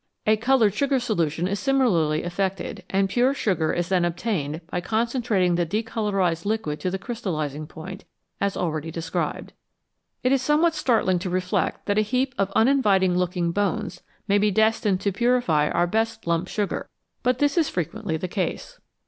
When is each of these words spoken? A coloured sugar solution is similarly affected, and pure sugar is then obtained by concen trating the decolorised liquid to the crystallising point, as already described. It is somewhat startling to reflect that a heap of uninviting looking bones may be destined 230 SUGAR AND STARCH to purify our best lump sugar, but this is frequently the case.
A 0.25 0.35
coloured 0.35 0.73
sugar 0.73 0.99
solution 0.99 1.47
is 1.47 1.59
similarly 1.59 2.23
affected, 2.23 2.83
and 2.89 3.07
pure 3.07 3.35
sugar 3.35 3.71
is 3.71 3.89
then 3.89 4.03
obtained 4.03 4.61
by 4.71 4.81
concen 4.81 5.21
trating 5.21 5.57
the 5.57 5.63
decolorised 5.67 6.43
liquid 6.43 6.79
to 6.79 6.89
the 6.89 6.97
crystallising 6.97 7.67
point, 7.67 8.05
as 8.39 8.57
already 8.57 8.89
described. 8.89 9.53
It 10.23 10.31
is 10.31 10.41
somewhat 10.41 10.73
startling 10.73 11.19
to 11.19 11.29
reflect 11.29 11.85
that 11.85 11.99
a 11.99 12.01
heap 12.01 12.33
of 12.39 12.49
uninviting 12.55 13.15
looking 13.15 13.51
bones 13.51 14.01
may 14.27 14.39
be 14.39 14.49
destined 14.49 15.01
230 15.01 15.03
SUGAR 15.21 15.35
AND 15.35 15.43
STARCH 15.43 15.45
to 15.47 15.51
purify 15.51 15.79
our 15.79 15.85
best 15.85 16.25
lump 16.25 16.47
sugar, 16.47 16.89
but 17.21 17.37
this 17.37 17.55
is 17.55 17.69
frequently 17.69 18.17
the 18.17 18.27
case. 18.27 18.79